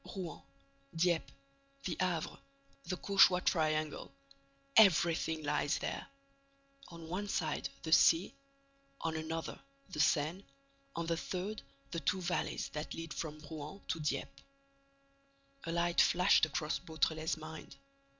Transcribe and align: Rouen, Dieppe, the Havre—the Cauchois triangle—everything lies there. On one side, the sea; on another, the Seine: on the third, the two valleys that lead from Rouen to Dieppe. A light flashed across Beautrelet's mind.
Rouen, 0.15 0.41
Dieppe, 0.95 1.31
the 1.83 1.95
Havre—the 1.99 2.97
Cauchois 2.97 3.41
triangle—everything 3.45 5.43
lies 5.43 5.77
there. 5.77 6.07
On 6.87 7.07
one 7.07 7.27
side, 7.27 7.69
the 7.83 7.91
sea; 7.91 8.33
on 9.01 9.15
another, 9.15 9.59
the 9.91 9.99
Seine: 9.99 10.43
on 10.95 11.05
the 11.05 11.17
third, 11.17 11.61
the 11.91 11.99
two 11.99 12.19
valleys 12.19 12.69
that 12.69 12.95
lead 12.95 13.13
from 13.13 13.37
Rouen 13.51 13.79
to 13.89 13.99
Dieppe. 13.99 14.41
A 15.65 15.71
light 15.71 16.01
flashed 16.01 16.47
across 16.47 16.79
Beautrelet's 16.79 17.37
mind. 17.37 17.75